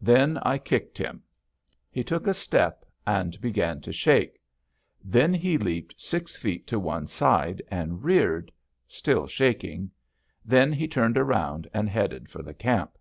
Then 0.00 0.38
I 0.42 0.58
kicked 0.58 0.96
him. 0.98 1.24
He 1.90 2.04
took 2.04 2.28
a 2.28 2.32
step 2.32 2.84
and 3.04 3.40
began 3.40 3.80
to 3.80 3.92
shake. 3.92 4.40
Then 5.02 5.34
he 5.34 5.58
leaped 5.58 6.00
six 6.00 6.36
feet 6.36 6.64
to 6.68 6.78
one 6.78 7.06
side 7.08 7.60
and 7.72 8.04
reared, 8.04 8.52
still 8.86 9.26
shaking. 9.26 9.90
Then 10.44 10.72
he 10.72 10.86
turned 10.86 11.16
round 11.16 11.68
and 11.74 11.88
headed 11.88 12.28
for 12.30 12.40
the 12.44 12.54
camp. 12.54 12.92